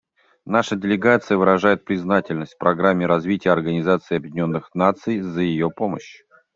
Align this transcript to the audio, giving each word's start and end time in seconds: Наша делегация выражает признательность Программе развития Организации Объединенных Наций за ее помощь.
Наша 0.47 0.75
делегация 0.75 1.37
выражает 1.37 1.85
признательность 1.85 2.57
Программе 2.57 3.05
развития 3.05 3.51
Организации 3.51 4.15
Объединенных 4.15 4.73
Наций 4.73 5.21
за 5.21 5.41
ее 5.41 5.69
помощь. 5.69 6.23